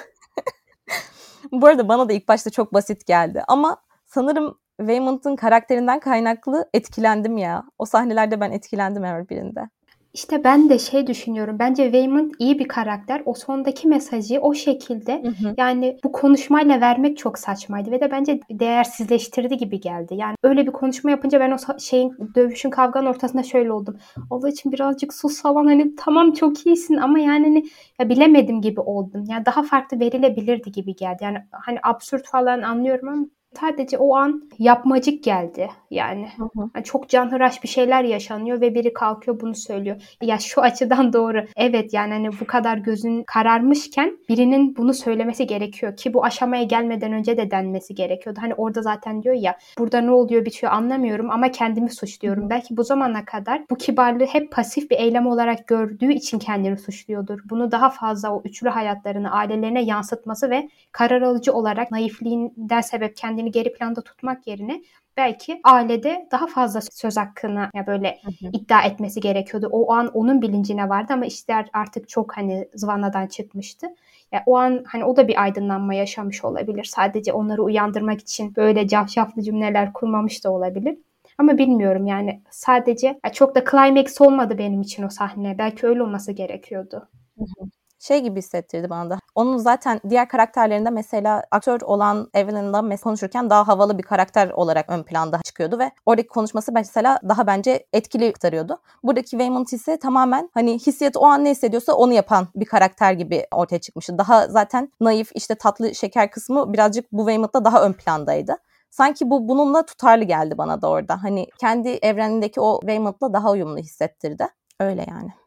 [1.51, 7.37] Bu arada bana da ilk başta çok basit geldi ama sanırım Waymond'ın karakterinden kaynaklı etkilendim
[7.37, 7.63] ya.
[7.77, 9.69] O sahnelerde ben etkilendim her birinde.
[10.17, 11.59] İşte ben de şey düşünüyorum.
[11.59, 13.21] Bence Waymond iyi bir karakter.
[13.25, 15.53] O sondaki mesajı o şekilde hı hı.
[15.57, 20.15] yani bu konuşmayla vermek çok saçmaydı ve de bence değersizleştirdi gibi geldi.
[20.15, 23.97] Yani öyle bir konuşma yapınca ben o şeyin dövüşün kavganın ortasında şöyle oldum.
[24.31, 27.65] Allah için birazcık sus falan hani tamam çok iyisin ama yani hani
[28.00, 29.24] ya bilemedim gibi oldum.
[29.29, 31.24] Yani daha farklı verilebilirdi gibi geldi.
[31.24, 33.25] Yani hani absürt falan anlıyorum ama
[33.59, 36.27] sadece o an yapmacık geldi yani.
[36.37, 36.70] Hı hı.
[36.75, 39.96] yani çok canhıraş bir şeyler yaşanıyor ve biri kalkıyor bunu söylüyor.
[40.22, 41.46] Ya şu açıdan doğru.
[41.55, 47.13] Evet yani hani bu kadar gözün kararmışken birinin bunu söylemesi gerekiyor ki bu aşamaya gelmeden
[47.13, 48.39] önce de denmesi gerekiyordu.
[48.41, 52.46] Hani orada zaten diyor ya burada ne oluyor bitiyor anlamıyorum ama kendimi suçluyorum.
[52.46, 52.50] Hı.
[52.50, 57.39] Belki bu zamana kadar bu kibarlığı hep pasif bir eylem olarak gördüğü için kendini suçluyordur.
[57.50, 63.47] Bunu daha fazla o üçlü hayatlarını ailelerine yansıtması ve karar alıcı olarak naifliğinden sebep kendini
[63.48, 64.81] kendini geri planda tutmak yerine
[65.18, 68.51] belki ailede daha fazla söz hakkını ya böyle hı hı.
[68.53, 69.70] iddia etmesi gerekiyordu.
[69.72, 73.88] O an onun bilincine vardı ama işler artık çok hani zıvanadan çıkmıştı.
[74.31, 76.83] Ya o an hani o da bir aydınlanma yaşamış olabilir.
[76.83, 80.98] Sadece onları uyandırmak için böyle cafcaflı cümleler kurmamış da olabilir.
[81.38, 85.57] Ama bilmiyorum yani sadece ya çok da climax olmadı benim için o sahne.
[85.57, 87.07] Belki öyle olması gerekiyordu.
[87.38, 87.70] Hı hı
[88.07, 89.20] şey gibi hissettirdi bana da.
[89.35, 95.03] Onun zaten diğer karakterlerinde mesela aktör olan Evelyn'la konuşurken daha havalı bir karakter olarak ön
[95.03, 98.77] planda çıkıyordu ve oradaki konuşması mesela daha bence etkili aktarıyordu.
[99.03, 103.46] Buradaki Waymond ise tamamen hani hissiyatı o an ne hissediyorsa onu yapan bir karakter gibi
[103.51, 104.17] ortaya çıkmıştı.
[104.17, 108.57] Daha zaten naif işte tatlı şeker kısmı birazcık bu Waymond'da daha ön plandaydı.
[108.89, 111.24] Sanki bu bununla tutarlı geldi bana da orada.
[111.24, 114.48] Hani kendi evrenindeki o Waymond'la daha uyumlu hissettirdi.
[114.79, 115.47] Öyle yani.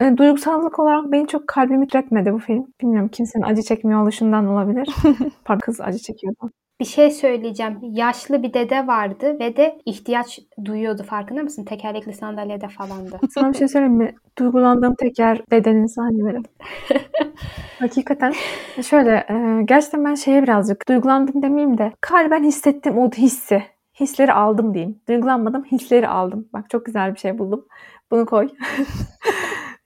[0.00, 2.66] E, duygusallık olarak beni çok kalbimi titretmedi bu film.
[2.80, 4.88] Bilmiyorum kimsenin acı çekmiyor oluşundan olabilir.
[5.44, 6.50] Pardon kız acı çekiyordu.
[6.80, 7.78] Bir şey söyleyeceğim.
[7.82, 11.64] Yaşlı bir dede vardı ve de ihtiyaç duyuyordu farkında mısın?
[11.64, 13.20] Tekerlekli sandalyede falandı.
[13.34, 14.14] Sana bir şey söyleyeyim mi?
[14.38, 16.42] Duygulandığım teker dedenin sahneleri.
[17.78, 18.34] Hakikaten
[18.82, 23.62] şöyle e, gerçekten ben şeye birazcık duygulandım demeyeyim de kalben hissettim o hissi.
[24.00, 25.00] Hisleri aldım diyeyim.
[25.08, 26.48] Duygulanmadım hisleri aldım.
[26.52, 27.66] Bak çok güzel bir şey buldum.
[28.10, 28.48] Bunu koy.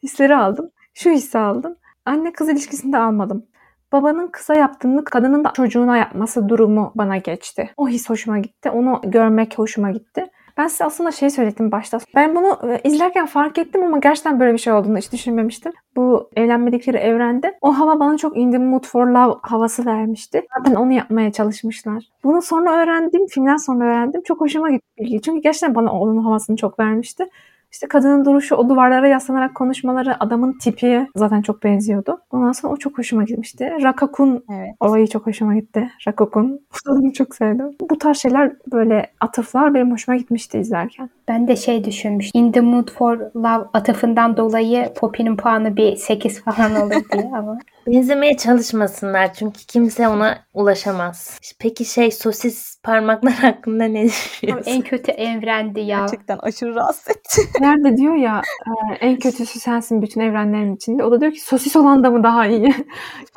[0.03, 0.71] Hisleri aldım.
[0.95, 1.77] Şu hissi aldım.
[2.07, 3.47] Anne kız ilişkisinde almadım.
[3.93, 7.71] Babanın kısa yaptığını kadının da çocuğuna yapması durumu bana geçti.
[7.77, 8.71] O his hoşuma gitti.
[8.71, 10.27] Onu görmek hoşuma gitti.
[10.59, 11.99] Ben size aslında şey söyledim başta.
[12.15, 15.73] Ben bunu e, izlerken fark ettim ama gerçekten böyle bir şey olduğunu hiç düşünmemiştim.
[15.97, 20.43] Bu evlenmedikleri evrende o hava bana çok in the mood for love havası vermişti.
[20.59, 22.05] Zaten onu yapmaya çalışmışlar.
[22.25, 24.23] Bunu sonra öğrendim, filmden sonra öğrendim.
[24.23, 25.21] Çok hoşuma gitti.
[25.23, 27.29] Çünkü gerçekten bana onun havasını çok vermişti.
[27.73, 32.21] İşte kadının duruşu, o duvarlara yaslanarak konuşmaları, adamın tipi zaten çok benziyordu.
[32.31, 33.73] Ondan sonra o çok hoşuma gitmişti.
[33.83, 34.75] Rakakun Evet.
[34.81, 35.91] olayı çok hoşuma gitti.
[36.09, 36.61] Rakakun.
[36.89, 37.71] Onu çok sevdim.
[37.91, 41.11] Bu tarz şeyler böyle atıflar benim hoşuma gitmişti izlerken.
[41.29, 42.31] Ben de şey düşünmüş.
[42.35, 47.59] In the Mood for Love atıfından dolayı Poppy'nin puanı bir 8 falan olur diye ama.
[47.89, 51.41] Benzemeye çalışmasınlar çünkü kimse ona ulaşamaz.
[51.61, 54.71] Peki şey sosis parmaklar hakkında ne düşünüyorsun?
[54.71, 56.01] en kötü evrendi ya.
[56.01, 57.41] Gerçekten aşırı rahatsız etti.
[57.61, 61.05] Nerede diyor ya e, en kötüsü sensin bütün evrenlerin içinde.
[61.05, 62.61] O da diyor ki sosis olan da mı daha iyi?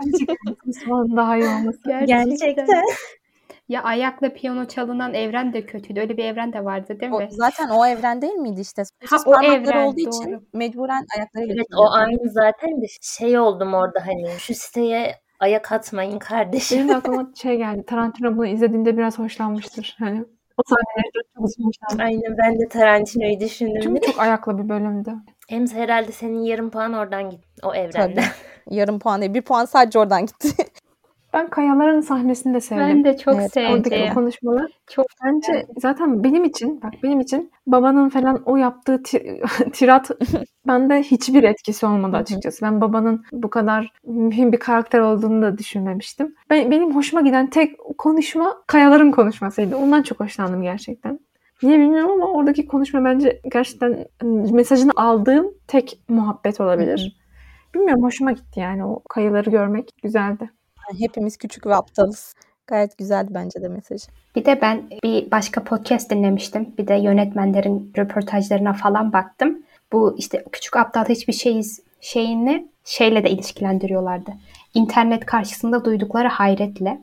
[0.03, 1.79] Gerçekten sosis olan daha iyi olması.
[2.05, 2.83] Gerçekten.
[3.71, 5.99] Ya ayakla piyano çalınan evren de kötüydü.
[5.99, 7.27] Öyle bir evren de vardı değil O, mi?
[7.31, 8.83] zaten o evren değil miydi işte?
[9.05, 10.09] Ha, o evren, olduğu doğru.
[10.09, 15.71] için mecburen ayaklarıyla Evet o aynı zaten de şey oldum orada hani şu siteye ayak
[15.71, 16.77] atmayın kardeşim.
[16.77, 17.85] Benim de aklıma şey geldi.
[17.85, 19.95] Tarantino bunu izlediğinde biraz hoşlanmıştır.
[19.99, 20.25] Hani
[20.57, 21.99] o sahneleri çok hoşlanmıştır.
[21.99, 23.81] Aynen ben de Tarantino'yu düşündüm.
[23.83, 25.13] Çünkü çok ayaklı bir bölümdü.
[25.49, 28.15] Ems herhalde senin yarım puan oradan gitti o evrenden.
[28.15, 28.75] Tabii.
[28.77, 29.33] Yarım puan değil.
[29.33, 30.47] Bir puan sadece oradan gitti.
[31.33, 32.83] Ben kayaların sahnesini de sevdim.
[32.83, 34.11] Ben de çok Evet, Oradaki sevdim.
[34.11, 34.71] o konuşmalar.
[34.87, 39.41] Çok Bence zaten benim için bak benim için babanın falan o yaptığı ti-
[39.73, 40.11] tirat
[40.67, 42.65] bende hiçbir etkisi olmadı açıkçası.
[42.65, 46.35] Ben babanın bu kadar mühim bir karakter olduğunu da düşünmemiştim.
[46.49, 49.75] Ben, benim hoşuma giden tek konuşma kayaların konuşmasıydı.
[49.75, 51.19] Ondan çok hoşlandım gerçekten.
[51.63, 57.21] Niye bilmiyorum ama oradaki konuşma bence gerçekten ıı, mesajını aldığım tek muhabbet olabilir.
[57.75, 60.49] Bilmiyorum hoşuma gitti yani o kayaları görmek güzeldi.
[60.99, 62.33] Hepimiz küçük ve aptalız.
[62.67, 64.07] Gayet güzeldi bence de mesajı.
[64.35, 66.73] Bir de ben bir başka podcast dinlemiştim.
[66.77, 69.63] Bir de yönetmenlerin röportajlarına falan baktım.
[69.91, 74.31] Bu işte küçük aptal hiçbir şeyiz şeyini şeyle de ilişkilendiriyorlardı.
[74.73, 77.01] İnternet karşısında duydukları hayretle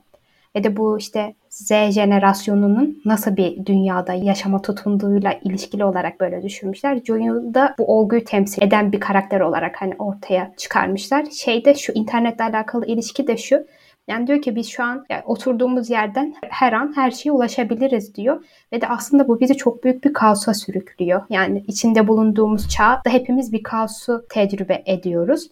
[0.59, 7.01] ve de bu işte Z jenerasyonunun nasıl bir dünyada yaşama tutunduğuyla ilişkili olarak böyle düşünmüşler.
[7.05, 11.27] Joy'u da bu olguyu temsil eden bir karakter olarak hani ortaya çıkarmışlar.
[11.31, 13.67] Şeyde şu internetle alakalı ilişki de şu.
[14.09, 18.45] Yani diyor ki biz şu an yani oturduğumuz yerden her an her şeye ulaşabiliriz diyor.
[18.73, 21.23] Ve de aslında bu bizi çok büyük bir kaosa sürüklüyor.
[21.31, 25.49] Yani içinde bulunduğumuz çağda hepimiz bir kaosu tecrübe ediyoruz.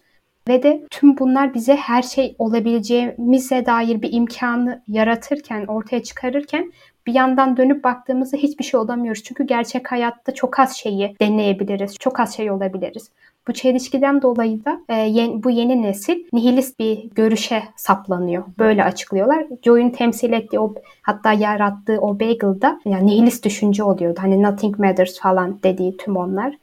[0.47, 6.71] Ve de tüm bunlar bize her şey olabileceğimize dair bir imkanı yaratırken, ortaya çıkarırken
[7.07, 9.23] bir yandan dönüp baktığımızda hiçbir şey olamıyoruz.
[9.23, 13.11] Çünkü gerçek hayatta çok az şeyi deneyebiliriz, çok az şey olabiliriz.
[13.47, 18.43] Bu çelişkiden dolayı da e, yeni, bu yeni nesil nihilist bir görüşe saplanıyor.
[18.59, 19.45] Böyle açıklıyorlar.
[19.63, 24.19] Joy'un temsil ettiği o hatta yarattığı o bagel'da yani nihilist düşünce oluyordu.
[24.21, 26.53] Hani nothing matters falan dediği tüm onlar.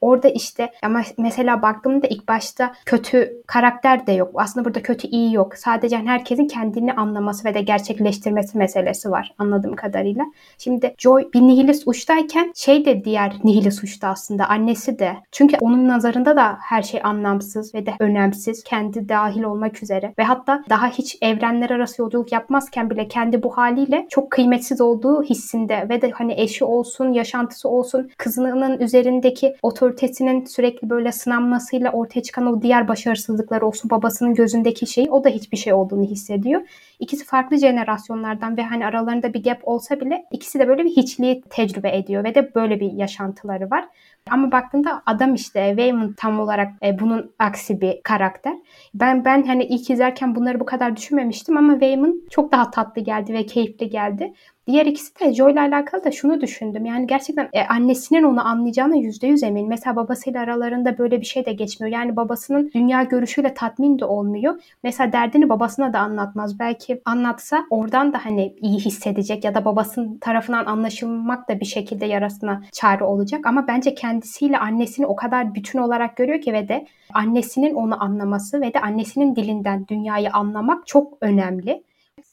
[0.00, 4.30] Orada işte ama mesela baktığımda ilk başta kötü karakter de yok.
[4.34, 5.56] Aslında burada kötü iyi yok.
[5.56, 10.24] Sadece hani herkesin kendini anlaması ve de gerçekleştirmesi meselesi var anladığım kadarıyla.
[10.58, 15.16] Şimdi Joy bir nihilist uçtayken şey de diğer nihilist uçta aslında annesi de.
[15.32, 18.64] Çünkü onun nazarında da her şey anlamsız ve de önemsiz.
[18.64, 23.56] Kendi dahil olmak üzere ve hatta daha hiç evrenler arası yolculuk yapmazken bile kendi bu
[23.56, 29.56] haliyle çok kıymetsiz olduğu hissinde ve de hani eşi olsun, yaşantısı olsun, kızının üzerindeki
[29.96, 35.28] otoritesinin sürekli böyle sınanmasıyla ortaya çıkan o diğer başarısızlıklar olsun, babasının gözündeki şey o da
[35.28, 36.60] hiçbir şey olduğunu hissediyor.
[36.98, 41.42] İkisi farklı jenerasyonlardan ve hani aralarında bir gap olsa bile ikisi de böyle bir hiçliği
[41.50, 43.84] tecrübe ediyor ve de böyle bir yaşantıları var.
[44.30, 48.54] Ama baktığında adam işte Waymond tam olarak e, bunun aksi bir karakter.
[48.94, 53.34] Ben ben hani ilk izlerken bunları bu kadar düşünmemiştim ama Waymond çok daha tatlı geldi
[53.34, 54.32] ve keyifli geldi.
[54.66, 56.84] Diğer ikisi de Joy ile alakalı da şunu düşündüm.
[56.84, 59.68] Yani gerçekten e, annesinin onu anlayacağına yüzde yüz eminim.
[59.68, 61.92] Mesela babasıyla aralarında böyle bir şey de geçmiyor.
[61.92, 64.60] Yani babasının dünya görüşüyle tatmin de olmuyor.
[64.82, 66.58] Mesela derdini babasına da anlatmaz.
[66.58, 72.06] Belki anlatsa oradan da hani iyi hissedecek ya da babasının tarafından anlaşılmak da bir şekilde
[72.06, 73.46] yarasına çare olacak.
[73.46, 78.60] Ama bence kendisiyle annesini o kadar bütün olarak görüyor ki ve de annesinin onu anlaması
[78.60, 81.82] ve de annesinin dilinden dünyayı anlamak çok önemli.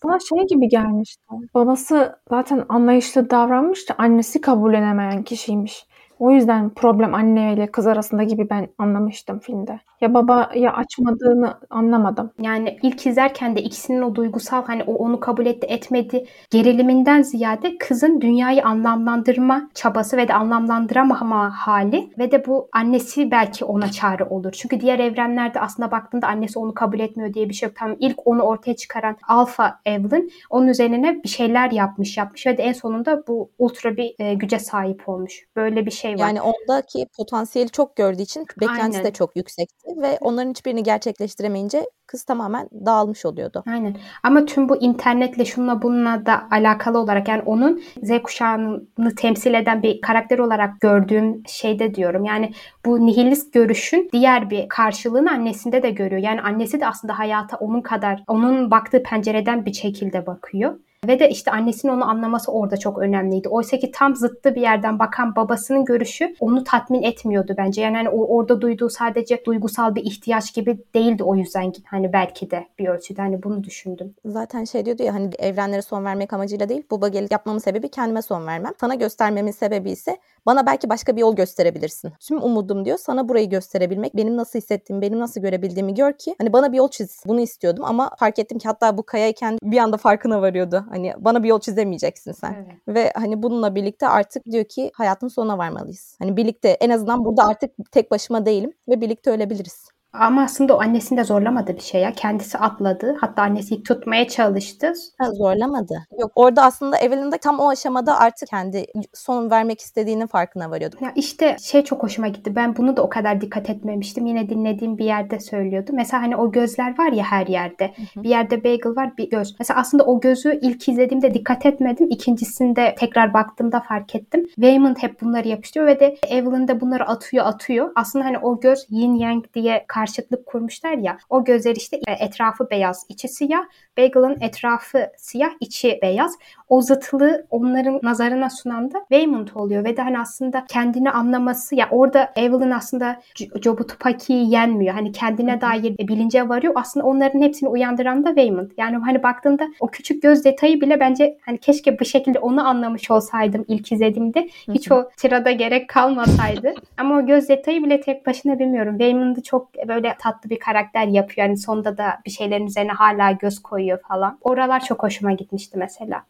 [0.03, 1.21] Bana şey gibi gelmişti.
[1.53, 5.85] Babası zaten anlayışlı davranmış da annesi kabullenemeyen kişiymiş.
[6.23, 9.79] O yüzden problem anne ile kız arasında gibi ben anlamıştım filmde.
[10.01, 12.31] Ya baba ya açmadığını anlamadım.
[12.39, 17.77] Yani ilk izlerken de ikisinin o duygusal hani o onu kabul etti etmedi geriliminden ziyade
[17.77, 24.23] kızın dünyayı anlamlandırma çabası ve de anlamlandıramama hali ve de bu annesi belki ona çare
[24.23, 24.51] olur.
[24.51, 27.75] Çünkü diğer evrenlerde aslında baktığında annesi onu kabul etmiyor diye bir şey yok.
[27.79, 32.63] Tamam ilk onu ortaya çıkaran Alpha Evelyn onun üzerine bir şeyler yapmış yapmış ve de
[32.63, 35.45] en sonunda bu ultra bir e, güce sahip olmuş.
[35.55, 36.27] Böyle bir şey şey var.
[36.27, 39.03] Yani ondaki potansiyeli çok gördüğü için beklentisi Aynen.
[39.03, 43.63] de çok yüksekti ve onların hiçbirini gerçekleştiremeyince kız tamamen dağılmış oluyordu.
[43.67, 43.97] Aynen.
[44.23, 49.83] Ama tüm bu internetle şunla bununla da alakalı olarak yani onun Z kuşağını temsil eden
[49.83, 52.25] bir karakter olarak gördüğüm şeyde diyorum.
[52.25, 52.51] Yani
[52.85, 56.21] bu nihilist görüşün diğer bir karşılığını annesinde de görüyor.
[56.21, 60.79] Yani annesi de aslında hayata onun kadar, onun baktığı pencereden bir şekilde bakıyor.
[61.07, 63.49] Ve de işte annesinin onu anlaması orada çok önemliydi.
[63.49, 67.81] Oysa ki tam zıttı bir yerden bakan babasının görüşü onu tatmin etmiyordu bence.
[67.81, 72.67] Yani hani orada duyduğu sadece duygusal bir ihtiyaç gibi değildi o yüzden hani belki de
[72.79, 74.15] bir ölçüde hani bunu düşündüm.
[74.25, 78.21] Zaten şey diyordu ya hani evrenlere son vermek amacıyla değil bu bagelik yapmamın sebebi kendime
[78.21, 78.71] son vermem.
[78.79, 82.13] Sana göstermemin sebebi ise bana belki başka bir yol gösterebilirsin.
[82.19, 86.53] Tüm umudum diyor sana burayı gösterebilmek, benim nasıl hissettiğimi, benim nasıl görebildiğimi gör ki hani
[86.53, 87.23] bana bir yol çiz.
[87.25, 90.85] Bunu istiyordum ama fark ettim ki hatta bu kayayken bir anda farkına varıyordu.
[90.89, 92.53] Hani bana bir yol çizemeyeceksin sen.
[92.53, 92.77] Evet.
[92.87, 96.15] Ve hani bununla birlikte artık diyor ki hayatın sonuna varmalıyız.
[96.19, 99.92] Hani birlikte en azından burada artık tek başıma değilim ve birlikte ölebiliriz.
[100.13, 102.11] Ama aslında o annesini de zorlamadı bir şey ya.
[102.11, 103.17] Kendisi atladı.
[103.21, 104.93] Hatta annesi tutmaya çalıştı.
[105.17, 105.93] Ha, zorlamadı.
[106.19, 110.95] Yok orada aslında Evelyn de tam o aşamada artık kendi son vermek istediğinin farkına varıyordu.
[111.01, 112.55] Ya işte şey çok hoşuma gitti.
[112.55, 114.25] Ben bunu da o kadar dikkat etmemiştim.
[114.25, 115.91] Yine dinlediğim bir yerde söylüyordu.
[115.93, 117.93] Mesela hani o gözler var ya her yerde.
[118.13, 118.23] hı.
[118.23, 119.55] Bir yerde bagel var bir göz.
[119.59, 122.07] Mesela aslında o gözü ilk izlediğimde dikkat etmedim.
[122.09, 124.45] İkincisinde tekrar baktığımda fark ettim.
[124.55, 127.91] Waymond hep bunları yapıştırıyor ve de Evelyn de bunları atıyor atıyor.
[127.95, 131.17] Aslında hani o göz yin yang diye karşıtlık kurmuşlar ya.
[131.29, 133.63] O gözler işte e, etrafı beyaz, içi siyah.
[133.97, 136.37] Bagel'ın etrafı siyah, içi beyaz.
[136.69, 141.87] O zıtlığı onların nazarına sunan da Waymond oluyor ve de hani aslında kendini anlaması ya
[141.91, 143.21] orada Evelyn aslında
[143.61, 144.93] Jobu Tupaki'yi yenmiyor.
[144.93, 146.73] Hani kendine dair bilince varıyor.
[146.75, 148.71] Aslında onların hepsini uyandıran da Waymond.
[148.77, 153.11] Yani hani baktığında o küçük göz detayı bile bence hani keşke bu şekilde onu anlamış
[153.11, 154.49] olsaydım ilk izlediğimde.
[154.73, 156.73] Hiç o tirada gerek kalmasaydı.
[156.97, 158.97] Ama o göz detayı bile tek başına bilmiyorum.
[158.97, 161.47] Waymond'ı çok böyle tatlı bir karakter yapıyor.
[161.47, 164.37] Yani sonunda da bir şeylerin üzerine hala göz koyuyor falan.
[164.41, 166.23] Oralar çok hoşuma gitmişti mesela.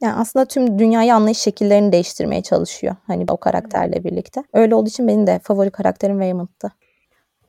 [0.00, 2.96] Yani aslında tüm dünyayı anlayış şekillerini değiştirmeye çalışıyor.
[3.06, 4.42] Hani o karakterle birlikte.
[4.52, 6.72] Öyle olduğu için benim de favori karakterim Waymond'dı.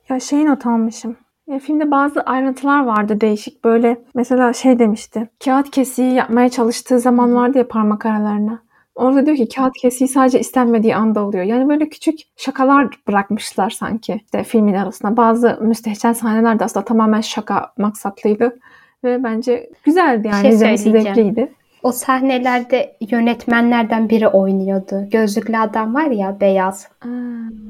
[0.08, 1.16] Ya şey not almışım.
[1.46, 3.96] Ya filmde bazı ayrıntılar vardı değişik böyle.
[4.14, 5.28] Mesela şey demişti.
[5.44, 8.62] Kağıt kesiği yapmaya çalıştığı zaman vardı ya parmak aralarına.
[8.96, 11.44] Orada diyor ki kağıt kesiği sadece istenmediği anda oluyor.
[11.44, 15.16] Yani böyle küçük şakalar bırakmışlar sanki işte filmin arasında.
[15.16, 18.58] Bazı müstehcen sahneler de aslında tamamen şaka maksatlıydı.
[19.04, 20.42] Ve bence güzeldi yani.
[20.42, 21.16] şey izlemesi söyleyeceğim.
[21.16, 21.52] zevkliydi.
[21.82, 25.08] O sahnelerde yönetmenlerden biri oynuyordu.
[25.10, 26.88] Gözlüklü adam var ya beyaz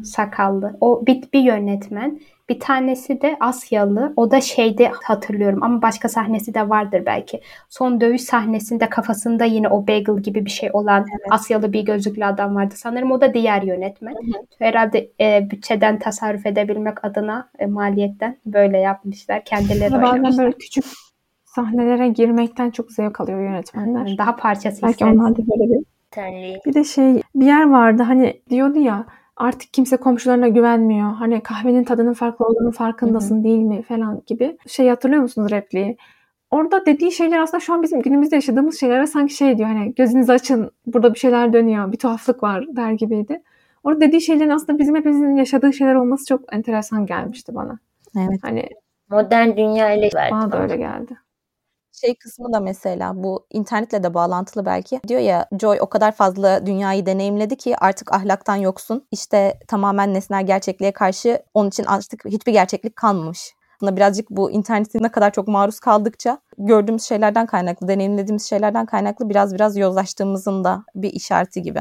[0.05, 0.77] sakallı.
[0.81, 2.21] O bir, bir yönetmen.
[2.49, 4.13] Bir tanesi de Asyalı.
[4.17, 7.41] O da şeyde hatırlıyorum ama başka sahnesi de vardır belki.
[7.69, 12.55] Son dövüş sahnesinde kafasında yine o bagel gibi bir şey olan Asyalı bir gözlüklü adam
[12.57, 12.75] vardı.
[12.77, 14.15] Sanırım o da diğer yönetmen.
[14.59, 19.45] Herhalde e, bütçeden tasarruf edebilmek adına e, maliyetten böyle yapmışlar.
[19.45, 20.45] Kendileri Bazen oynamışlar.
[20.45, 20.85] böyle küçük
[21.45, 24.19] sahnelere girmekten çok zevk alıyor yönetmenler.
[24.19, 25.21] Daha parçası Belki hissettim.
[25.21, 26.61] onlar da böyle bir Tenli.
[26.67, 31.13] Bir de şey bir yer vardı hani diyordu ya artık kimse komşularına güvenmiyor.
[31.13, 34.59] Hani kahvenin tadının farklı olduğunu farkındasın değil mi falan gibi.
[34.67, 35.97] Şey hatırlıyor musunuz repliği?
[36.51, 39.95] Orada dediği şeyler aslında şu an bizim günümüzde yaşadığımız şeyler ve sanki şey diyor hani
[39.95, 43.43] gözünüzü açın burada bir şeyler dönüyor bir tuhaflık var der gibiydi.
[43.85, 47.79] Orada dediği şeylerin aslında bizim hepimizin yaşadığı şeyler olması çok enteresan gelmişti bana.
[48.17, 48.41] Evet.
[48.43, 48.69] Hani
[49.11, 51.17] Modern dünya ile bana da öyle geldi.
[52.01, 55.01] Şey kısmı da mesela bu internetle de bağlantılı belki.
[55.09, 59.07] Diyor ya Joy o kadar fazla dünyayı deneyimledi ki artık ahlaktan yoksun.
[59.11, 63.55] İşte tamamen nesnel gerçekliğe karşı onun için artık hiçbir gerçeklik kalmamış.
[63.81, 69.29] Buna birazcık bu internetin ne kadar çok maruz kaldıkça gördüğümüz şeylerden kaynaklı, deneyimlediğimiz şeylerden kaynaklı
[69.29, 71.81] biraz biraz yozlaştığımızın da bir işareti gibi.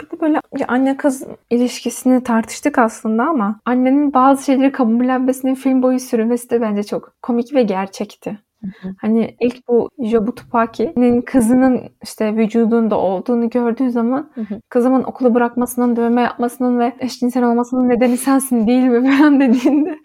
[0.00, 6.00] Bir de böyle anne kız ilişkisini tartıştık aslında ama annenin bazı şeyleri kabullenmesinin film boyu
[6.00, 8.45] sürmesi de bence çok komik ve gerçekti.
[9.00, 14.60] Hani ilk bu Jobu Tupaki'nin kızının işte vücudunda olduğunu gördüğü zaman Hı hı.
[14.68, 19.98] kızımın okulu bırakmasının, dövme yapmasının ve eşcinsel olmasının nedeni sensin değil mi falan dediğinde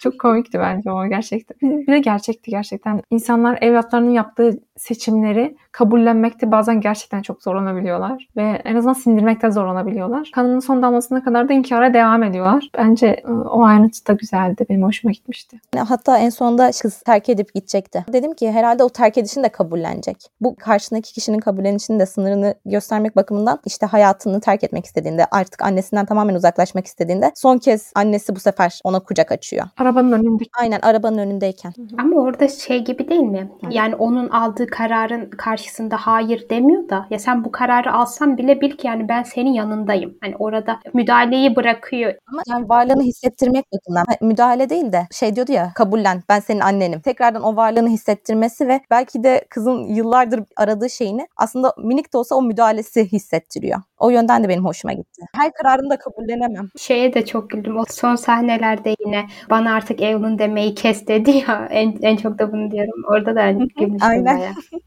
[0.00, 1.56] çok komikti bence o gerçekten.
[1.86, 3.00] Bir de gerçekti gerçekten.
[3.10, 10.30] İnsanlar evlatlarının yaptığı seçimleri kabullenmekte bazen gerçekten çok zorlanabiliyorlar ve en azından sindirmekte zorlanabiliyorlar.
[10.34, 12.70] Kanının son damlasına kadar da inkara devam ediyorlar.
[12.78, 14.66] Bence o ayrıntı da güzeldi.
[14.70, 15.60] Benim hoşuma gitmişti.
[15.88, 18.12] Hatta en sonunda kız terk edip gidecekti gitti.
[18.12, 20.16] Dedim ki herhalde o terk edişini de kabullenecek.
[20.40, 26.06] Bu karşındaki kişinin kabullenişini de sınırını göstermek bakımından işte hayatını terk etmek istediğinde artık annesinden
[26.06, 29.66] tamamen uzaklaşmak istediğinde son kez annesi bu sefer ona kucak açıyor.
[29.78, 30.44] Arabanın önünde.
[30.60, 31.72] Aynen arabanın önündeyken.
[31.98, 33.50] Ama orada şey gibi değil mi?
[33.70, 38.70] Yani onun aldığı kararın karşısında hayır demiyor da ya sen bu kararı alsan bile bil
[38.70, 40.18] ki yani ben senin yanındayım.
[40.20, 42.14] Hani orada müdahaleyi bırakıyor.
[42.32, 46.60] Ama yani varlığını hissettirmek bakımından hani müdahale değil de şey diyordu ya kabullen ben senin
[46.60, 47.00] annenim.
[47.00, 52.34] Tekrardan o varlığını hissettirmesi ve belki de kızın yıllardır aradığı şeyini aslında minik de olsa
[52.34, 53.80] o müdahalesi hissettiriyor.
[53.98, 55.22] O yönden de benim hoşuma gitti.
[55.34, 56.68] Her kararını da kabullenemem.
[56.78, 57.78] Şeye de çok güldüm.
[57.78, 61.68] O son sahnelerde yine bana artık Evelyn demeyi kes dedi ya.
[61.70, 63.02] En, en çok da bunu diyorum.
[63.10, 64.40] Orada da gülmüştüm Aynen.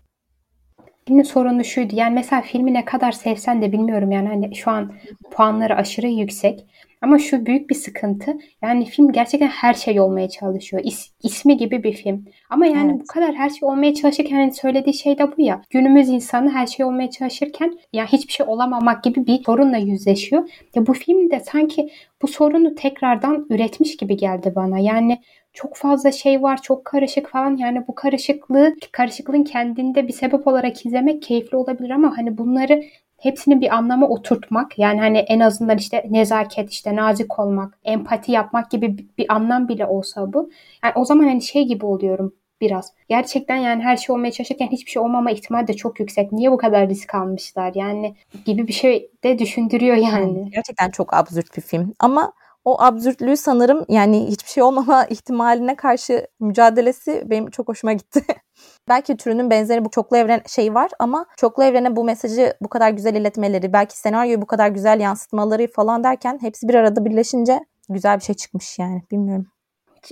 [1.09, 1.95] Filmin sorunu şuydu.
[1.95, 4.93] Yani mesela filmi ne kadar sevsen de bilmiyorum yani hani şu an
[5.31, 6.65] puanları aşırı yüksek.
[7.01, 8.37] Ama şu büyük bir sıkıntı.
[8.61, 10.83] Yani film gerçekten her şey olmaya çalışıyor.
[10.85, 12.25] İs, ismi gibi bir film.
[12.49, 13.01] Ama yani Evet.
[13.01, 15.61] bu kadar her şey olmaya çalışırken hani söylediği şey de bu ya.
[15.69, 20.49] Günümüz insanı her şey olmaya çalışırken yani hiçbir şey olamamak gibi bir sorunla yüzleşiyor.
[20.75, 21.89] Ya bu film de sanki
[22.21, 24.79] bu sorunu tekrardan üretmiş gibi geldi bana.
[24.79, 25.19] Yani
[25.61, 27.57] çok fazla şey var, çok karışık falan.
[27.57, 32.83] Yani bu karışıklığı, karışıklığın kendinde bir sebep olarak izlemek keyifli olabilir ama hani bunları
[33.17, 38.71] hepsini bir anlama oturtmak yani hani en azından işte nezaket işte nazik olmak empati yapmak
[38.71, 40.49] gibi bir, anlam bile olsa bu
[40.83, 44.91] yani o zaman hani şey gibi oluyorum biraz gerçekten yani her şey olmaya çalışırken hiçbir
[44.91, 49.11] şey olmama ihtimali de çok yüksek niye bu kadar risk almışlar yani gibi bir şey
[49.23, 51.93] de düşündürüyor yani Gerçekten çok absürt bir film.
[51.99, 52.33] Ama
[52.69, 58.23] o absürtlüğü sanırım yani hiçbir şey olmama ihtimaline karşı mücadelesi benim çok hoşuma gitti.
[58.89, 62.89] belki türünün benzeri bu çoklu evren şeyi var ama çoklu evrene bu mesajı bu kadar
[62.89, 68.17] güzel iletmeleri, belki senaryoyu bu kadar güzel yansıtmaları falan derken hepsi bir arada birleşince güzel
[68.17, 69.47] bir şey çıkmış yani bilmiyorum.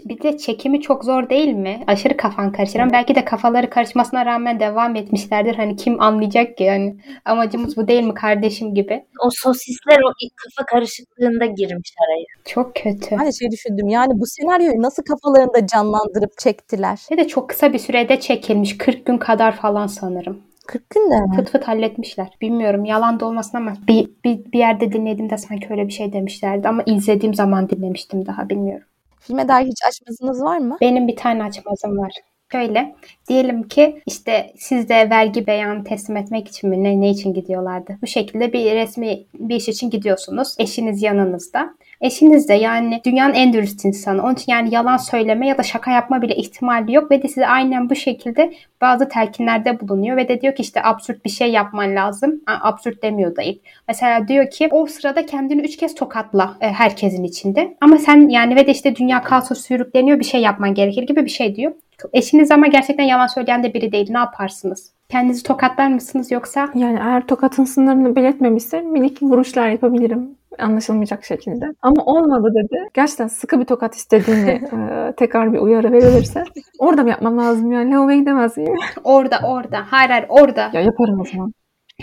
[0.06, 1.84] Bir de çekimi çok zor değil mi?
[1.88, 5.56] Aşırı kafan karışır ama belki de kafaları karışmasına rağmen devam etmişlerdir.
[5.56, 9.06] Hani kim anlayacak ki yani amacımız bu değil mi kardeşim gibi.
[9.26, 12.26] O sosisler o ilk kafa karışıklığında girmiş araya.
[12.45, 13.19] Çok kötü.
[13.26, 17.00] De şey düşündüm yani bu senaryoyu nasıl kafalarında canlandırıp çektiler?
[17.12, 18.78] Ve de çok kısa bir sürede çekilmiş.
[18.78, 20.41] 40 gün kadar falan sanırım.
[20.67, 21.36] 40 günde mi?
[21.36, 22.28] Fıt fıt halletmişler.
[22.41, 26.67] Bilmiyorum yalan da olmasın ama bir, bir, bir yerde dinlediğimde sanki öyle bir şey demişlerdi.
[26.67, 28.88] Ama izlediğim zaman dinlemiştim daha bilmiyorum.
[29.28, 30.78] Filme dair hiç açmazınız var mı?
[30.82, 32.12] Benim bir tane açmazım var.
[32.52, 32.96] Şöyle
[33.30, 37.98] diyelim ki işte siz de vergi beyanı teslim etmek için mi ne, ne için gidiyorlardı?
[38.02, 40.56] Bu şekilde bir resmi bir iş için gidiyorsunuz.
[40.60, 41.76] Eşiniz yanınızda.
[42.02, 44.24] Eşiniz de yani dünyanın en dürüst insanı.
[44.24, 47.48] Onun için yani yalan söyleme ya da şaka yapma bile ihtimali yok ve de size
[47.48, 51.96] aynen bu şekilde bazı telkinlerde bulunuyor ve de diyor ki işte absürt bir şey yapman
[51.96, 52.42] lazım.
[52.48, 53.62] Absürt demiyor da ilk.
[53.88, 57.78] Mesela diyor ki o sırada kendini üç kez tokatla e, herkesin içinde.
[57.82, 61.30] Ama sen yani ve de işte dünya kaosa sürükleniyor bir şey yapman gerekir gibi bir
[61.30, 61.72] şey diyor.
[62.14, 64.12] Eşiniz ama gerçekten yalan söyleyen de biri değil.
[64.12, 64.92] Ne yaparsınız?
[65.10, 70.38] Kendinizi tokatlar mısınız yoksa Yani eğer tokatın sınırını belirtmemişse minik vuruşlar yapabilirim.
[70.60, 71.66] Anlaşılmayacak şekilde.
[71.82, 72.90] Ama olmadı dedi.
[72.94, 76.44] Gerçekten sıkı bir tokat istediğini e, tekrar bir uyarı verilirse
[76.80, 77.94] orada mı yapmam lazım yani?
[77.94, 78.76] Lavaboya gidemez miyim?
[79.04, 81.54] orada orada hayır hayır orada ya yaparım o zaman.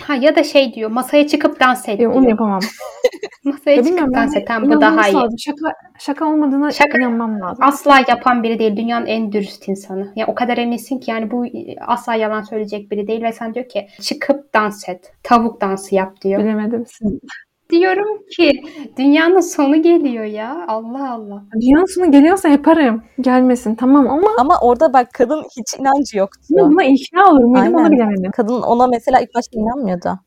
[0.02, 2.30] Ha ya da şey diyor masaya çıkıp dans et Ya, onu diyor.
[2.30, 2.60] yapamam.
[3.44, 5.14] Masaya Ya çıkıp dans et tamam bu daha iyi.
[5.14, 5.38] lazım.
[5.38, 7.64] Şaka, şaka olmadığına Şaka- inanmam lazım.
[7.64, 8.76] Asla yapan biri değil.
[8.76, 10.12] Dünyanın en dürüst insanı.
[10.16, 13.54] Ya o kadar eminsin ki yani bu e, asla yalan söyleyecek biri değil ve sen
[13.54, 15.12] diyor ki çıkıp dans et.
[15.22, 16.40] Tavuk dansı yap diyor.
[16.42, 16.84] Bilemedim.
[16.86, 17.18] Siz-
[17.70, 18.62] Diyorum ki
[18.98, 20.64] dünyanın sonu geliyor ya.
[20.68, 21.42] Allah Allah.
[21.60, 23.02] Dünyanın sonu geliyorsa yaparım.
[23.20, 26.38] Gelmesin tamam ama Ama orada bak kadın hiç inancı yoktu.
[26.50, 27.92] buna ikna olur muydum onu Aynen.
[27.92, 28.30] bilemedim.
[28.36, 30.18] Kadın ona mesela ilk başta inanmıyordu.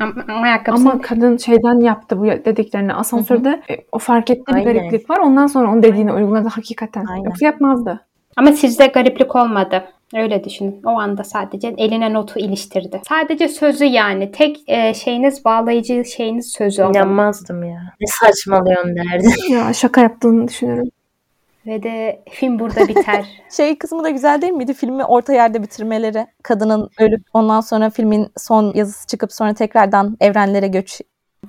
[0.00, 2.94] Ama, ama Ama kadın şeyden yaptı bu dediklerini.
[2.94, 4.64] Asansörde e, o fark etti bir Aynen.
[4.74, 5.18] gariplik var.
[5.18, 7.04] Ondan sonra onun dediğini uyguladı hakikaten.
[7.06, 7.24] Aynen.
[7.24, 8.06] Yoksa yapmazdı.
[8.40, 9.84] Ama sizde gariplik olmadı.
[10.14, 10.82] Öyle düşünün.
[10.84, 13.00] O anda sadece eline notu iliştirdi.
[13.08, 14.32] Sadece sözü yani.
[14.32, 16.82] Tek e, şeyiniz bağlayıcı şeyiniz sözü.
[16.82, 16.94] o zaman.
[16.94, 17.80] İnanmazdım ya.
[18.00, 19.28] Ne saçmalıyorsun derdi.
[19.52, 20.88] Ya şaka yaptığını düşünüyorum.
[21.66, 23.24] Ve de film burada biter.
[23.56, 24.74] Şey kısmı da güzel değil miydi?
[24.74, 26.26] Filmi orta yerde bitirmeleri.
[26.42, 31.00] Kadının ölüp ondan sonra filmin son yazısı çıkıp sonra tekrardan evrenlere göç.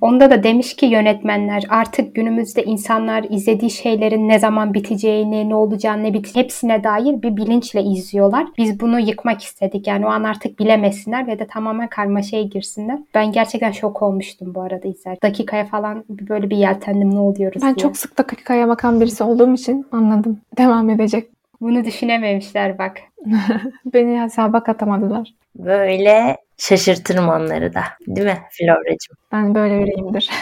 [0.01, 6.04] Onda da demiş ki yönetmenler artık günümüzde insanlar izlediği şeylerin ne zaman biteceğini, ne olacağını,
[6.04, 8.47] ne bit hepsine dair bir bilinçle izliyorlar.
[8.58, 9.88] Biz bunu yıkmak istedik.
[9.88, 12.99] Yani o an artık bilemesinler ve de tamamen karmaşaya girsinler.
[13.15, 15.17] Ben gerçekten şok olmuştum bu arada izler.
[15.23, 17.84] Dakikaya falan böyle bir yeltendim ne oluyoruz Ben diye.
[17.84, 20.39] çok sık dakikaya bakan birisi olduğum için anladım.
[20.58, 21.27] Devam edecek.
[21.62, 22.97] Bunu düşünememişler bak.
[23.86, 25.34] Beni hesaba katamadılar.
[25.56, 27.84] Böyle şaşırtırım onları da.
[28.08, 29.17] Değil mi Flora'cığım?
[29.32, 30.30] Ben böyle biriyimdir.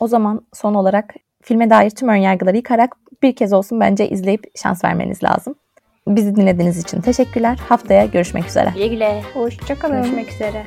[0.00, 4.84] O zaman son olarak filme dair tüm önyargıları yıkarak bir kez olsun bence izleyip şans
[4.84, 5.54] vermeniz lazım.
[6.08, 7.58] Bizi dinlediğiniz için teşekkürler.
[7.68, 8.70] Haftaya görüşmek üzere.
[8.74, 9.22] Güle güle.
[9.34, 10.02] Hoşçakalın.
[10.02, 10.62] Görüşmek üzere.